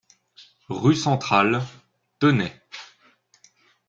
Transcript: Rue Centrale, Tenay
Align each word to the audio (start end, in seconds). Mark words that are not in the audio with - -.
Rue 0.67 0.95
Centrale, 0.95 1.61
Tenay 2.17 2.51